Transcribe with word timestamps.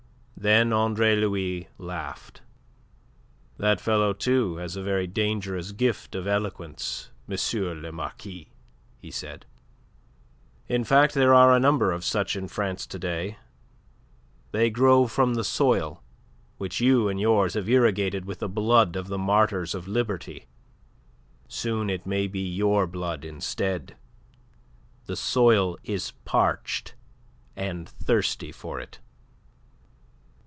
Then 0.43 0.73
Andre 0.73 1.15
Louis 1.17 1.67
laughed. 1.77 2.41
"That 3.59 3.79
fellow, 3.79 4.11
too, 4.11 4.55
has 4.55 4.75
a 4.75 4.81
very 4.81 5.05
dangerous 5.05 5.71
gift 5.71 6.15
of 6.15 6.25
eloquence, 6.25 7.11
M. 7.29 7.37
le 7.79 7.91
Marquis," 7.91 8.49
he 8.97 9.11
said. 9.11 9.45
"In 10.67 10.83
fact 10.83 11.13
there 11.13 11.35
are 11.35 11.55
a 11.55 11.59
number 11.59 11.91
of 11.91 12.03
such 12.03 12.35
in 12.35 12.47
France 12.47 12.87
to 12.87 12.97
day. 12.97 13.37
They 14.51 14.71
grow 14.71 15.05
from 15.05 15.35
the 15.35 15.43
soil, 15.43 16.01
which 16.57 16.81
you 16.81 17.07
and 17.07 17.19
yours 17.21 17.53
have 17.53 17.69
irrigated 17.69 18.25
with 18.25 18.39
the 18.39 18.49
blood 18.49 18.95
of 18.95 19.09
the 19.09 19.19
martyrs 19.19 19.75
of 19.75 19.87
liberty. 19.87 20.47
Soon 21.47 21.87
it 21.87 22.07
may 22.07 22.25
be 22.25 22.39
your 22.39 22.87
blood 22.87 23.23
instead. 23.23 23.95
The 25.05 25.15
soil 25.15 25.77
is 25.83 26.13
parched, 26.25 26.95
and 27.55 27.87
thirsty 27.87 28.51
for 28.51 28.79
it." 28.79 28.97